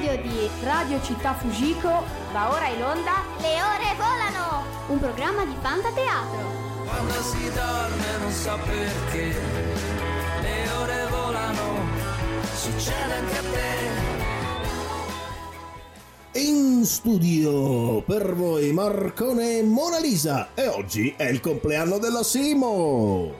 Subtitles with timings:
[0.00, 4.64] studio di Radio Città Fujiko va ora in onda Le ore volano!
[4.88, 6.38] un programma di fantateatro.
[6.86, 9.34] Quando si dorme non so perché
[10.40, 11.86] le ore volano,
[12.54, 13.42] succede anche a
[16.32, 16.38] te.
[16.40, 23.39] In studio per voi Marcone e Mona Lisa e oggi è il compleanno della Simo.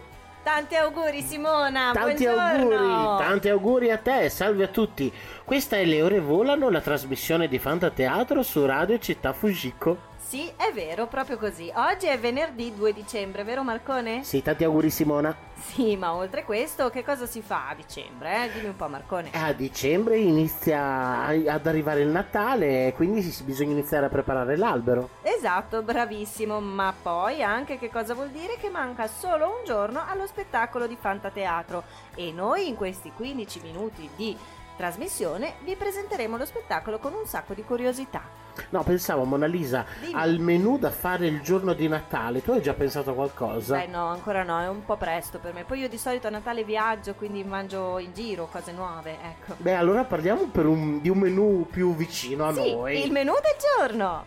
[0.53, 2.77] Tanti auguri Simona, Tanti buongiorno.
[2.77, 5.11] auguri, tanti auguri a te, salve a tutti.
[5.45, 10.10] Questa è Le Ore Volano, la trasmissione di Fantateatro su Radio Città Fujiko.
[10.31, 11.73] Sì, è vero, proprio così.
[11.75, 14.23] Oggi è venerdì 2 dicembre, vero Marcone?
[14.23, 15.37] Sì, tanti auguri Simona.
[15.57, 18.45] Sì, ma oltre questo, che cosa si fa a dicembre?
[18.45, 18.53] Eh?
[18.53, 19.31] Dimmi un po' Marcone.
[19.33, 25.09] A dicembre inizia ad arrivare il Natale e quindi bisogna iniziare a preparare l'albero.
[25.23, 30.29] Esatto, bravissimo, ma poi anche che cosa vuol dire che manca solo un giorno allo
[30.29, 31.83] spettacolo di Fantateatro
[32.15, 34.37] e noi in questi 15 minuti di
[34.77, 38.40] trasmissione vi presenteremo lo spettacolo con un sacco di curiosità.
[38.71, 40.15] No, pensavo Mona Lisa Dimmi.
[40.15, 42.43] al menù da fare il giorno di Natale.
[42.43, 43.77] Tu hai già pensato a qualcosa?
[43.77, 45.65] Beh no, ancora no, è un po' presto per me.
[45.65, 49.55] Poi io di solito a Natale viaggio, quindi mangio in giro cose nuove, ecco.
[49.57, 53.05] Beh, allora parliamo per un- di un menù più vicino a Sì, noi.
[53.05, 54.25] il menù del giorno!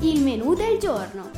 [0.00, 1.30] Il menù del giorno.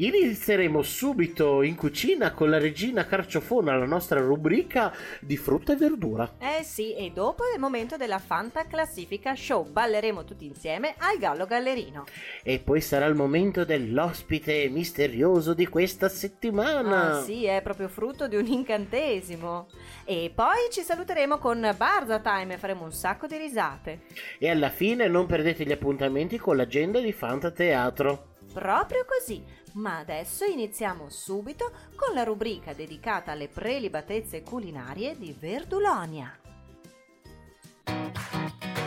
[0.00, 6.36] Inizieremo subito in cucina con la regina Carciofona, la nostra rubrica di frutta e verdura.
[6.38, 9.70] Eh sì, e dopo è il momento della Fanta Classifica Show.
[9.70, 12.06] Balleremo tutti insieme al Gallo Gallerino.
[12.42, 17.18] E poi sarà il momento dell'ospite misterioso di questa settimana.
[17.18, 19.68] Ah sì, è proprio frutto di un incantesimo.
[20.06, 24.04] E poi ci saluteremo con Barza Time e faremo un sacco di risate.
[24.38, 28.29] E alla fine non perdete gli appuntamenti con l'agenda di Fanta Teatro.
[28.52, 29.42] Proprio così.
[29.74, 36.36] Ma adesso iniziamo subito con la rubrica dedicata alle prelibatezze culinarie di Verdulonia.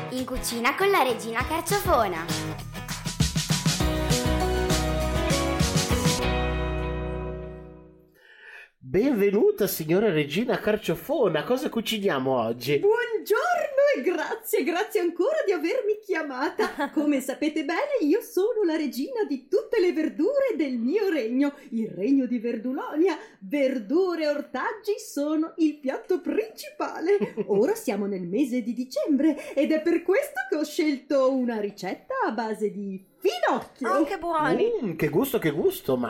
[0.09, 2.72] In cucina con la regina Carciofona.
[8.93, 12.77] Benvenuta signora regina Carciofona, cosa cuciniamo oggi?
[12.77, 16.91] Buongiorno e grazie, grazie ancora di avermi chiamata.
[16.93, 21.89] Come sapete bene, io sono la regina di tutte le verdure del mio regno, il
[21.89, 23.17] regno di Verdulonia.
[23.39, 27.33] Verdure e ortaggi sono il piatto principale.
[27.47, 32.13] Ora siamo nel mese di dicembre ed è per questo che ho scelto una ricetta
[32.27, 33.89] a base di finocchio.
[33.89, 34.71] Oh, che buoni!
[34.83, 36.09] Mm, che gusto, che gusto, ma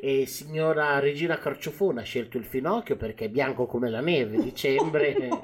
[0.00, 5.28] e signora regina Carciofona ha scelto il finocchio perché è bianco come la neve, dicembre.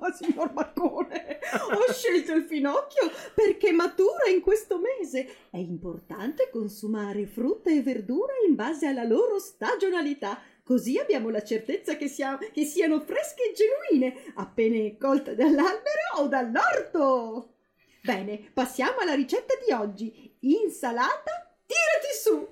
[0.00, 5.28] Ma signor Marcone, ho scelto il finocchio perché matura in questo mese.
[5.50, 10.40] È importante consumare frutta e verdura in base alla loro stagionalità.
[10.64, 16.26] Così abbiamo la certezza che, sia- che siano fresche e genuine, appena colte dall'albero o
[16.26, 17.54] dall'orto.
[18.02, 20.29] Bene, passiamo alla ricetta di oggi.
[20.42, 22.48] Insalata, tirati su!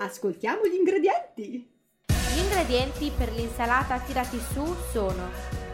[0.00, 1.70] Ascoltiamo gli ingredienti.
[2.06, 5.28] Gli ingredienti per l'insalata tirati su sono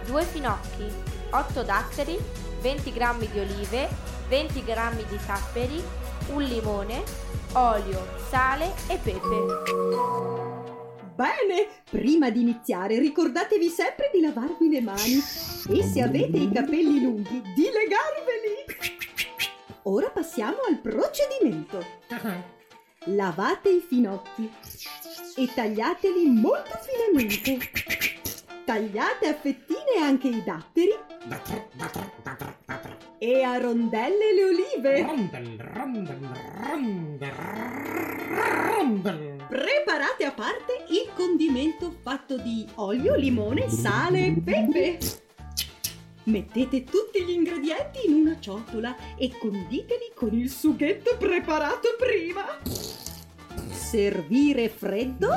[0.04, 0.92] 2 finocchi,
[1.30, 2.18] 8 datteri,
[2.60, 3.88] 20 g di olive,
[4.28, 5.80] 20 g di capperi,
[6.32, 7.04] un limone,
[7.52, 9.44] olio, sale e pepe.
[11.14, 15.22] Bene, prima di iniziare ricordatevi sempre di lavarvi le mani
[15.70, 18.65] e se avete i capelli lunghi di legarveli.
[19.88, 21.80] Ora passiamo al procedimento.
[23.06, 24.50] Lavate i finocchi
[25.36, 27.70] e tagliateli molto finemente.
[28.64, 30.90] Tagliate a fettine anche i datteri
[33.18, 35.04] e a rondelle le olive.
[39.46, 45.25] Preparate a parte il condimento fatto di olio, limone, sale e pepe.
[46.26, 52.42] Mettete tutti gli ingredienti in una ciotola e conditeli con il sughetto preparato prima.
[53.70, 55.28] Servire freddo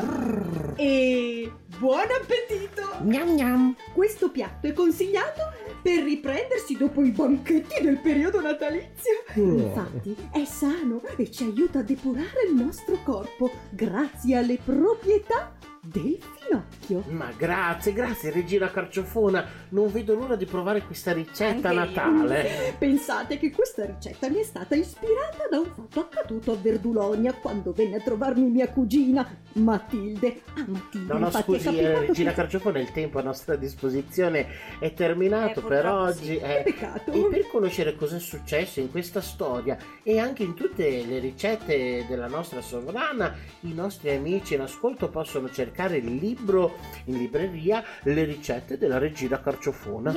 [0.76, 3.04] e buon appetito!
[3.04, 3.76] Gnam gnam.
[3.94, 5.42] Questo piatto è consigliato
[5.84, 9.26] per riprendersi dopo i banchetti del periodo natalizio.
[9.36, 16.18] Infatti è sano e ci aiuta a depurare il nostro corpo grazie alle proprietà del
[16.38, 17.04] finocchio.
[17.12, 21.74] Ma grazie, grazie regina Carciofona, non vedo l'ora di provare questa ricetta Anche io.
[21.74, 22.76] Natale.
[22.78, 27.72] Pensate che questa ricetta mi è stata ispirata da un fatto accaduto a Verdulonia quando
[27.72, 30.42] venne a trovarmi mia cugina Matilde.
[30.56, 33.56] Ah, Matilde, No, no, infatti è scusi, eh, Regina che- Carciofona, il tempo a nostra
[33.56, 34.48] disposizione
[34.80, 36.26] è terminato Eh, per oggi.
[36.26, 36.38] sì.
[36.38, 36.62] eh.
[36.66, 37.12] Peccato.
[37.14, 42.06] E per conoscere cosa è successo in questa storia e anche in tutte le ricette
[42.08, 45.68] della nostra sovrana, i nostri amici in ascolto possono cercare
[45.98, 50.12] il libro in libreria Le ricette della regina carciofona.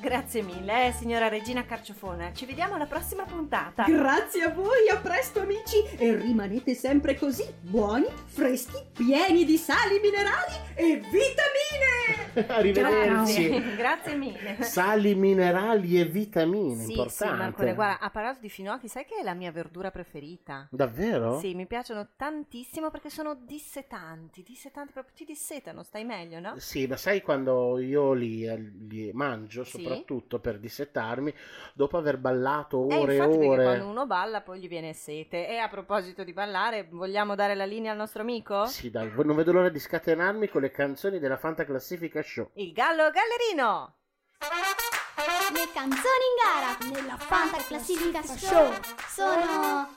[0.00, 2.32] Grazie mille, eh, signora Regina Carciofona.
[2.32, 3.84] Ci vediamo alla prossima puntata.
[3.84, 10.00] Grazie a voi, a presto amici e rimanete sempre così, buoni, freschi, pieni di sali
[10.00, 12.48] minerali e vitamine!
[12.48, 13.48] Arrivederci.
[13.48, 14.62] Grazie, grazie mille.
[14.62, 17.36] Sali minerali e vitamine, Sì, sì, importante.
[17.36, 20.66] Marcone, guarda, ha parlato di finocchi, sai che è la mia verdura preferita?
[20.70, 21.38] Davvero?
[21.38, 26.54] Sì, mi piacciono tantissimo perché sono dissetanti, dissetanti proprio ti dissetano, stai meglio, no?
[26.58, 28.46] Sì, ma sai quando io li,
[28.88, 29.70] li mangio, Sì.
[29.82, 31.34] soprattutto per dissettarmi,
[31.74, 33.62] dopo aver ballato Eh, ore e ore.
[33.64, 35.48] quando uno balla poi gli viene sete.
[35.48, 38.66] E a proposito di ballare, vogliamo dare la linea al nostro amico?
[38.66, 42.50] Sì, dai, non vedo l'ora di scatenarmi con le canzoni della Fanta Classifica Show.
[42.54, 43.94] Il gallo gallerino!
[44.40, 48.72] Le canzoni in gara nella Fanta Classifica Show
[49.08, 49.94] sono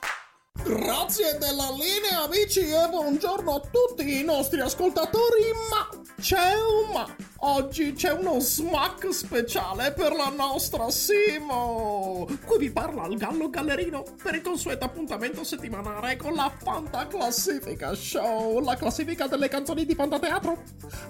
[0.62, 5.88] Grazie della linea amici e buongiorno a tutti i nostri ascoltatori, ma
[6.20, 7.16] c'è un ma.
[7.46, 12.26] Oggi c'è uno smack speciale per la nostra Simo.
[12.42, 17.94] Qui vi parla il Gallo Gallerino per il consueto appuntamento settimanale con la Fanta Classifica
[17.94, 20.62] Show, la classifica delle canzoni di Fantateatro.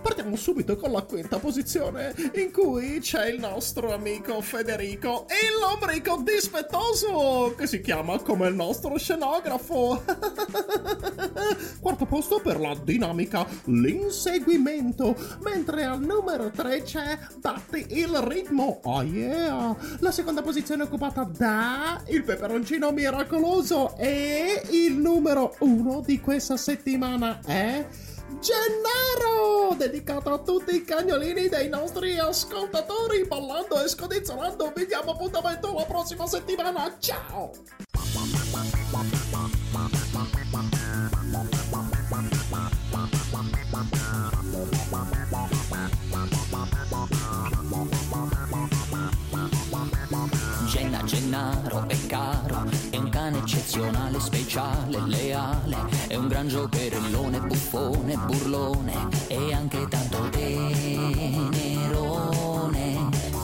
[0.02, 6.20] Partiamo subito con la quinta posizione in cui c'è il nostro amico Federico, il lombrico
[6.24, 10.02] dispettoso che si chiama come il nostro scenografo.
[11.78, 18.80] Quarto posto per la dinamica l'inseguimento, mentre al numero 3 c'è Batti il ritmo.
[18.84, 19.76] Oh yeah!
[19.98, 26.56] La seconda posizione è occupata da il peperoncino miracoloso e il numero 1 di questa
[26.56, 27.86] settimana è
[28.40, 34.72] Gennaro, dedicato a tutti i cagnolini dei nostri ascoltatori, ballando e scodizzolando.
[34.74, 36.96] Vi diamo appuntamento la prossima settimana.
[36.98, 37.52] Ciao!
[53.74, 55.76] Eccezionale, speciale, leale,
[56.06, 61.72] è un gran giocherellone, buffone, burlone e anche tanto tenerone.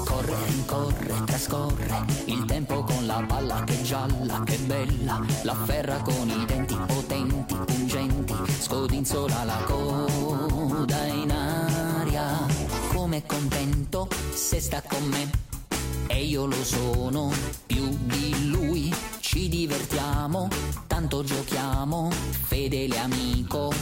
[0.05, 6.29] Corre, rincorre, trascorre il tempo con la palla che gialla, che bella, la ferra con
[6.29, 12.47] i denti potenti, pungenti, scodinzola la coda in aria.
[12.95, 15.29] Come contento se sta con me
[16.07, 17.33] e io lo sono
[17.67, 18.95] più di lui.
[19.33, 20.49] Ci divertiamo,
[20.89, 23.73] tanto giochiamo, fedele amico.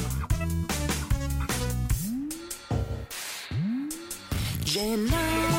[4.62, 5.57] Gennaro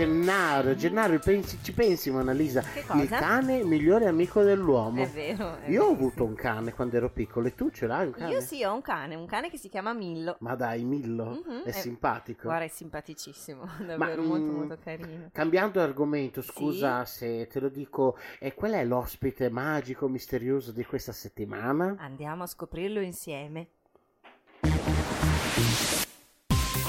[0.00, 2.62] Gennaro, Gennaro, pensi- ci pensi Mona Lisa?
[2.62, 3.02] Che cosa?
[3.02, 5.02] Il cane migliore amico dell'uomo.
[5.02, 5.58] È vero.
[5.58, 6.30] è Io ho vero, avuto sì.
[6.30, 8.32] un cane quando ero piccolo e tu ce l'hai un cane?
[8.32, 10.36] Io sì, ho un cane, un cane che si chiama Millo.
[10.40, 12.44] Ma dai, Millo, Mhm, è eh, simpatico.
[12.44, 15.28] Guarda, è simpaticissimo, davvero Ma, molto mm, molto carino.
[15.32, 21.12] Cambiando argomento, scusa se te lo dico, e qual è l'ospite magico, misterioso di questa
[21.12, 21.96] settimana?
[21.98, 23.66] Andiamo a scoprirlo insieme.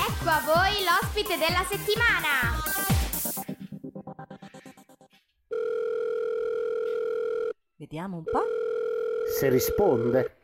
[0.08, 2.61] Ecco a voi l'ospite della settimana!
[7.92, 8.46] Vediamo un po'.
[9.38, 10.38] Se risponde.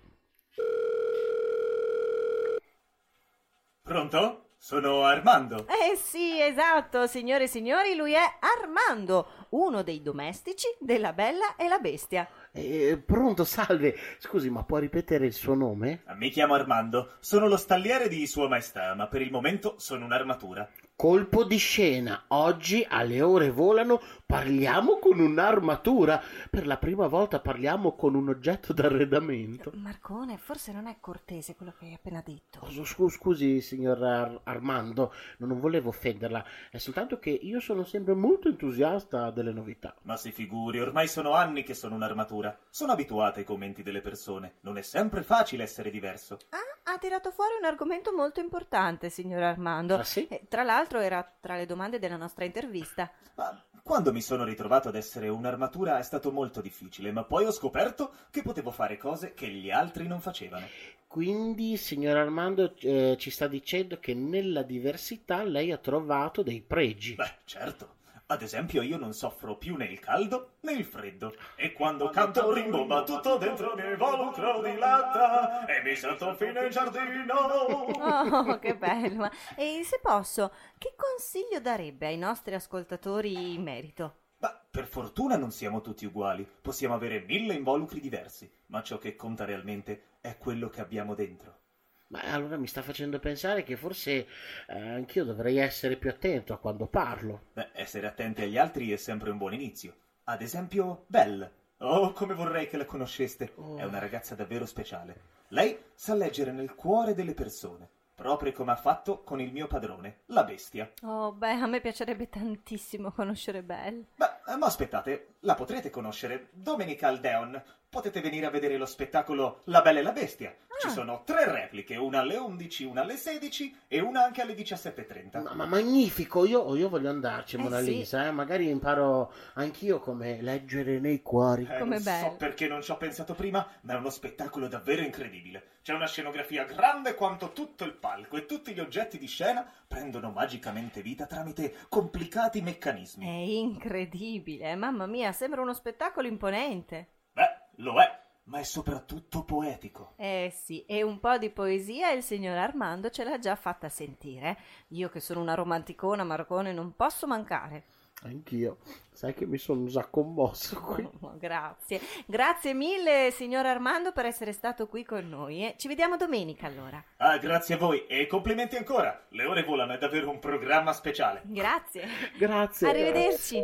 [3.81, 4.49] Pronto?
[4.57, 5.65] Sono Armando.
[5.65, 11.69] Eh sì, esatto, signore e signori, lui è Armando, uno dei domestici della Bella e
[11.69, 12.27] la Bestia.
[12.51, 13.95] Eh, pronto, salve.
[14.17, 16.03] Scusi, ma può ripetere il suo nome?
[16.17, 20.69] Mi chiamo Armando, sono lo stalliere di Sua Maestà, ma per il momento sono un'armatura.
[20.99, 22.23] Colpo di scena.
[22.29, 26.19] Oggi alle ore volano parliamo con un'armatura.
[26.49, 29.71] Per la prima volta parliamo con un oggetto d'arredamento.
[29.75, 32.67] Marcone, forse non è cortese quello che hai appena detto.
[32.83, 38.47] Scu- Scusi, signor Ar- Armando, non volevo offenderla, è soltanto che io sono sempre molto
[38.47, 39.95] entusiasta delle novità.
[40.01, 42.57] Ma si figuri, ormai sono anni che sono un'armatura.
[42.71, 44.55] Sono abituata ai commenti delle persone.
[44.61, 46.39] Non è sempre facile essere diverso.
[46.49, 49.93] Ah, ha tirato fuori un argomento molto importante, signor Armando.
[49.93, 50.25] Ah, sì?
[50.27, 53.11] Eh, tra l'altro era tra le domande della nostra intervista.
[53.35, 57.51] Ma quando mi sono ritrovato ad essere un'armatura è stato molto difficile, ma poi ho
[57.51, 60.67] scoperto che potevo fare cose che gli altri non facevano.
[61.07, 67.15] Quindi, signor Armando, eh, ci sta dicendo che nella diversità lei ha trovato dei pregi.
[67.15, 67.95] Beh, certo.
[68.29, 71.33] Ad esempio, io non soffro più né il caldo né il freddo.
[71.55, 76.69] E quando canto rimbomba tutto dentro mi involucro di latta e mi sento fine in
[76.69, 77.33] giardino.
[77.33, 79.29] Oh, che bello!
[79.55, 84.15] E se posso, che consiglio darebbe ai nostri ascoltatori in merito?
[84.39, 86.45] Ma per fortuna non siamo tutti uguali.
[86.61, 91.59] Possiamo avere mille involucri diversi, ma ciò che conta realmente è quello che abbiamo dentro.
[92.09, 94.27] Ma allora mi sta facendo pensare che forse
[94.67, 97.47] eh, anch'io dovrei essere più attento a quando parlo.
[97.53, 99.93] Beh, essere attenti agli altri è sempre un buon inizio.
[100.25, 101.51] Ad esempio, Belle.
[101.79, 103.53] Oh, come vorrei che la conosceste.
[103.53, 105.35] È una ragazza davvero speciale.
[105.49, 110.21] Lei sa leggere nel cuore delle persone, proprio come ha fatto con il mio padrone,
[110.27, 110.91] la bestia.
[111.03, 114.07] Oh, beh, a me piacerebbe tantissimo conoscere Belle.
[114.15, 116.49] Ma, ma aspettate, la potrete conoscere.
[116.51, 117.61] Domenica al Deon.
[117.89, 120.53] Potete venire a vedere lo spettacolo La Bella e la Bestia.
[120.79, 125.41] Ci sono tre repliche, una alle 11, una alle 16 e una anche alle 17.30.
[125.41, 127.95] Ma, ma magnifico, io, io voglio andarci, Eh, Mona sì.
[127.95, 131.63] Lisa, eh, magari imparo anch'io come leggere nei cuori.
[131.63, 132.19] Eh, Come non Belle.
[132.29, 135.63] so perché non ci ho pensato prima, ma è uno spettacolo davvero incredibile.
[135.81, 140.31] C'è una scenografia grande quanto tutto il palco e tutti gli oggetti di scena prendono
[140.31, 143.59] magicamente vita tramite complicati È meccanismi.
[143.59, 147.07] incredibile, mamma mia, sembra uno spettacolo imponente.
[147.31, 150.13] Beh, lo è, ma è soprattutto poetico.
[150.17, 154.57] Eh sì, e un po' di poesia il signor Armando ce l'ha già fatta sentire.
[154.89, 157.85] Io che sono una romanticona marcone non posso mancare.
[158.23, 158.77] Anch'io,
[159.11, 161.07] sai che mi sono già commosso qui.
[161.21, 165.63] Oh, grazie, grazie mille signor Armando per essere stato qui con noi.
[165.63, 165.75] eh.
[165.77, 167.01] Ci vediamo domenica allora.
[167.17, 169.25] Ah, grazie a voi e complimenti ancora.
[169.29, 171.41] Le ore volano, è davvero un programma speciale.
[171.45, 172.07] Grazie.
[172.39, 172.89] Grazie.
[172.89, 173.61] Arrivederci.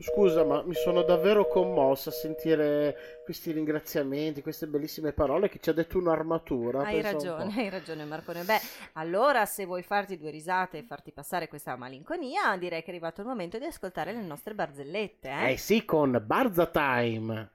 [0.00, 5.70] Scusa, ma mi sono davvero commosso a sentire questi ringraziamenti, queste bellissime parole che ci
[5.70, 6.82] ha detto un'armatura.
[6.82, 7.60] Hai un ragione, po'.
[7.60, 8.42] hai ragione Marcone.
[8.42, 8.60] Beh,
[8.94, 13.20] allora se vuoi farti due risate e farti passare questa malinconia, direi che è arrivato
[13.20, 15.52] il momento di ascoltare le nostre barzellette, eh?
[15.52, 17.50] Eh sì, con Barza Time.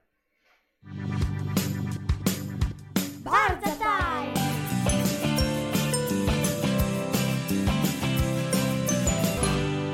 [3.20, 4.46] Barza Time!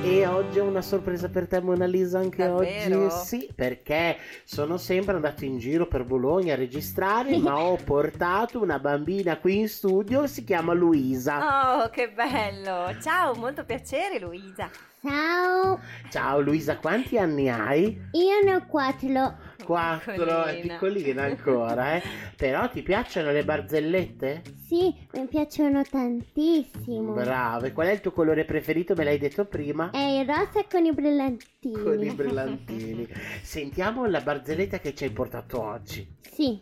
[0.02, 3.06] E oggi ho una sorpresa per te, Mona Lisa, anche Davvero?
[3.06, 3.16] oggi.
[3.16, 8.78] Sì, perché sono sempre andato in giro per Bologna a registrare, ma ho portato una
[8.78, 11.82] bambina qui in studio, si chiama Luisa.
[11.82, 12.94] Oh, che bello!
[13.00, 14.70] Ciao, molto piacere Luisa.
[15.06, 15.78] Ciao!
[16.08, 17.88] Ciao Luisa, quanti anni hai?
[18.12, 19.36] Io ne ho quattro.
[19.62, 21.24] Quattro, è Piccolina.
[21.24, 22.02] ancora, eh.
[22.34, 24.40] Però ti piacciono le barzellette?
[24.66, 27.12] Sì, mi piacciono tantissimo.
[27.12, 28.94] Brava, e qual è il tuo colore preferito?
[28.94, 29.90] Me l'hai detto prima?
[29.90, 31.82] È il rosa con i brillantini.
[31.82, 33.06] Con i brillantini.
[33.42, 36.16] Sentiamo la barzelletta che ci hai portato oggi.
[36.22, 36.58] Sì.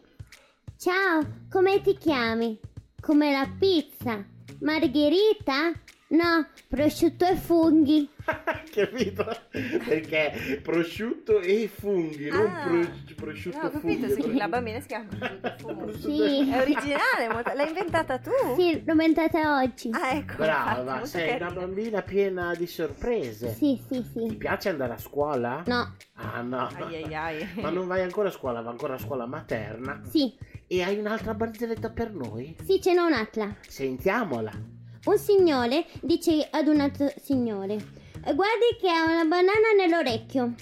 [0.77, 2.59] Ciao, come ti chiami?
[3.01, 4.25] Come la pizza.
[4.63, 5.71] Margherita?
[6.13, 8.07] No, prosciutto e funghi.
[8.71, 9.25] Capito?
[9.51, 12.63] Perché prosciutto e funghi, non Ah.
[12.69, 13.99] pro- prosciutto No, e funghi.
[14.01, 16.51] capito, sì, la bambina si chiama Prosciutto Sì.
[16.51, 18.31] È originale, l'hai inventata tu?
[18.57, 19.89] Sì, l'ho inventata oggi.
[19.91, 20.19] Ah, ecco.
[20.33, 23.55] infatti, Brava, molto sei una bambina piena di sorprese.
[23.55, 24.37] Sì, sì, Ti sì.
[24.37, 25.63] piace andare a scuola?
[25.67, 26.69] No, Ah no.
[26.77, 27.49] Ai ai ai.
[27.57, 30.03] Ma non vai ancora a scuola, vai ancora a scuola materna.
[30.11, 30.35] sì,
[30.67, 32.55] E hai un'altra barzelletta per noi?
[32.65, 33.57] sì, ce n'è un'altra.
[33.67, 34.81] Sentiamola.
[35.05, 37.75] Un signore dice ad un altro signore:
[38.23, 40.55] Guardi che ha una banana nell'orecchio.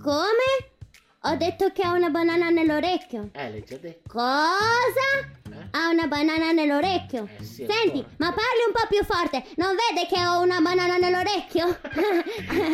[0.00, 0.76] Come?
[1.22, 3.30] Ho detto che ha una banana nell'orecchio.
[3.32, 4.08] Eh, l'hai già detto.
[4.08, 5.47] Cosa?
[5.70, 5.78] Eh?
[5.78, 7.28] Ha una banana nell'orecchio.
[7.38, 8.14] Eh, sì, Senti, ancora.
[8.18, 9.44] ma parli un po' più forte.
[9.56, 11.78] Non vede che ho una banana nell'orecchio?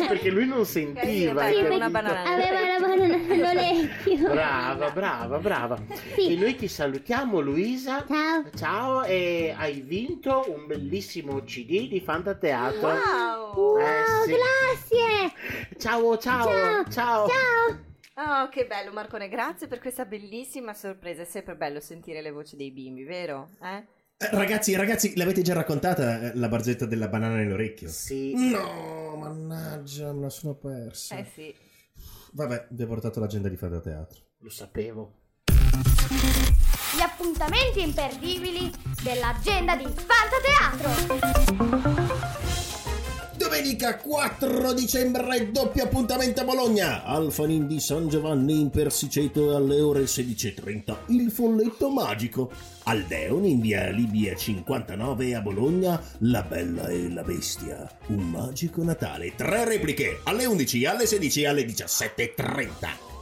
[0.07, 1.33] Perché lui non sentiva.
[1.43, 1.75] Dai, capito?
[1.75, 2.23] una banana.
[2.23, 4.29] Aveva la banana nell'orecchio.
[4.29, 5.77] Brava, brava, brava.
[6.15, 6.33] Sì.
[6.33, 8.05] E noi ti salutiamo, Luisa.
[8.07, 8.43] Ciao.
[8.55, 12.87] Ciao, e hai vinto un bellissimo CD di Fantateatro.
[12.87, 13.53] Wow!
[13.55, 14.33] Wow, Eh, sì.
[14.33, 15.77] grazie.
[15.77, 16.83] Ciao, ciao, Ciao.
[16.89, 17.27] ciao.
[17.27, 17.84] Ciao.
[18.17, 21.23] Oh, che bello Marcone, grazie per questa bellissima sorpresa.
[21.23, 23.49] È sempre bello sentire le voci dei bimbi, vero?
[23.61, 23.85] Eh?
[24.17, 27.89] Eh, ragazzi, ragazzi, l'avete già raccontata eh, la barzetta della banana nell'orecchio?
[27.89, 28.33] Sì.
[28.49, 31.17] No, mannaggia, me la sono persa.
[31.17, 31.53] Eh sì.
[32.31, 34.21] Vabbè, vi ho portato l'agenda di Fada Teatro.
[34.39, 35.23] Lo sapevo.
[36.95, 38.71] Gli appuntamenti imperdibili
[39.03, 41.25] dell'agenda di Fantateatro.
[43.55, 47.05] Domenica 4 dicembre, doppio appuntamento a Bologna.
[47.05, 50.95] Alfanin di San Giovanni in Persiceto alle ore 16.30.
[51.05, 52.51] Il folletto magico.
[52.83, 57.89] Al Deon in via Libia 59 a Bologna, La Bella e la Bestia.
[58.07, 59.35] Un magico Natale.
[59.35, 63.14] Tre repliche alle 11, alle 16 e alle 17.30.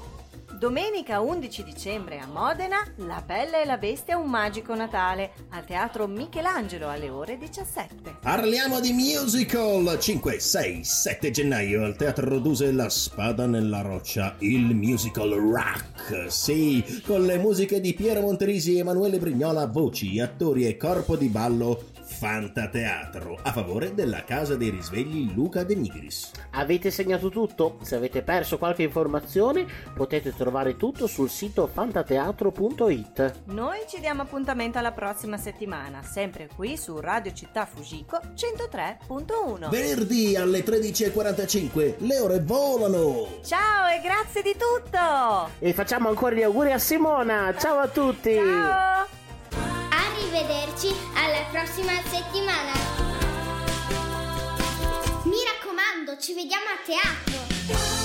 [0.64, 6.08] Domenica 11 dicembre a Modena, La Bella e la Bestia un magico Natale al Teatro
[6.08, 8.20] Michelangelo alle ore 17.
[8.22, 14.74] Parliamo di musical 5, 6, 7 gennaio al Teatro Duse La Spada nella Roccia, il
[14.74, 16.32] musical rock.
[16.32, 21.92] Sì, con le musiche di Piero Monterisi Emanuele Brignola, voci, attori e corpo di ballo
[22.18, 26.32] Fantateatro a favore della Casa dei Risvegli Luca De Nigris.
[26.52, 27.80] Avete segnato tutto?
[27.82, 33.42] Se avete perso qualche informazione potete trovare tutto sul sito fantateatro.it.
[33.46, 39.70] Noi ci diamo appuntamento alla prossima settimana, sempre qui su Radio Città Fugico 103.1.
[39.70, 43.40] Venerdì alle 13.45 le ore volano!
[43.44, 45.50] Ciao e grazie di tutto!
[45.60, 47.56] E facciamo ancora gli auguri a Simona.
[47.58, 48.36] Ciao a tutti!
[48.36, 49.23] Ciao!
[50.34, 52.74] Arrivederci alla prossima settimana.
[55.26, 58.03] Mi raccomando, ci vediamo a teatro.